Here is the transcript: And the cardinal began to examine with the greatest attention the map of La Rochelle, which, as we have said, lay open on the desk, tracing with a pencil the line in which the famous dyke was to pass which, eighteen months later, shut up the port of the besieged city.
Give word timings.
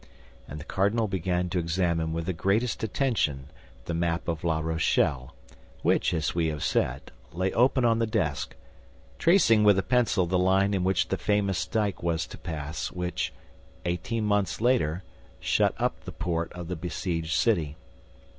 And 0.47 0.59
the 0.59 0.63
cardinal 0.65 1.07
began 1.07 1.47
to 1.51 1.59
examine 1.59 2.11
with 2.11 2.25
the 2.25 2.33
greatest 2.33 2.83
attention 2.83 3.49
the 3.85 3.93
map 3.93 4.27
of 4.27 4.43
La 4.43 4.57
Rochelle, 4.57 5.35
which, 5.83 6.11
as 6.11 6.33
we 6.33 6.47
have 6.47 6.63
said, 6.63 7.11
lay 7.31 7.53
open 7.53 7.85
on 7.85 7.99
the 7.99 8.07
desk, 8.07 8.55
tracing 9.19 9.63
with 9.63 9.77
a 9.77 9.83
pencil 9.83 10.25
the 10.25 10.39
line 10.39 10.73
in 10.73 10.83
which 10.83 11.09
the 11.09 11.17
famous 11.17 11.67
dyke 11.67 12.01
was 12.01 12.25
to 12.25 12.39
pass 12.39 12.91
which, 12.91 13.31
eighteen 13.85 14.25
months 14.25 14.59
later, 14.59 15.03
shut 15.39 15.75
up 15.77 15.99
the 16.03 16.11
port 16.11 16.51
of 16.53 16.67
the 16.67 16.75
besieged 16.75 17.33
city. 17.33 17.77